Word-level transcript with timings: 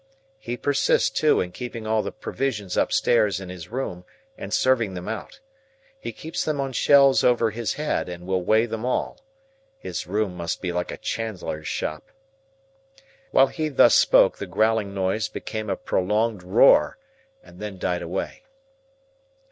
He 0.39 0.57
persists, 0.57 1.11
too, 1.11 1.41
in 1.41 1.51
keeping 1.51 1.85
all 1.85 2.01
the 2.01 2.11
provisions 2.11 2.75
upstairs 2.75 3.39
in 3.39 3.49
his 3.49 3.67
room, 3.69 4.03
and 4.35 4.51
serving 4.51 4.95
them 4.95 5.07
out. 5.07 5.39
He 5.99 6.11
keeps 6.11 6.43
them 6.43 6.59
on 6.59 6.71
shelves 6.73 7.23
over 7.23 7.51
his 7.51 7.73
head, 7.75 8.09
and 8.09 8.25
will 8.25 8.41
weigh 8.43 8.65
them 8.65 8.83
all. 8.83 9.21
His 9.77 10.07
room 10.07 10.35
must 10.35 10.59
be 10.59 10.71
like 10.71 10.89
a 10.89 10.97
chandler's 10.97 11.67
shop." 11.67 12.09
While 13.29 13.45
he 13.45 13.69
thus 13.69 13.93
spoke, 13.93 14.39
the 14.39 14.47
growling 14.47 14.95
noise 14.95 15.29
became 15.29 15.69
a 15.69 15.75
prolonged 15.77 16.41
roar, 16.41 16.97
and 17.43 17.59
then 17.59 17.77
died 17.77 18.01
away. 18.01 18.41